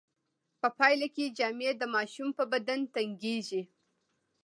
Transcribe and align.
په 0.59 0.67
پایله 0.77 1.07
کې 1.15 1.33
جامې 1.37 1.69
د 1.77 1.83
ماشوم 1.95 2.29
په 2.37 2.43
بدن 2.51 2.79
تنګیږي. 2.95 3.61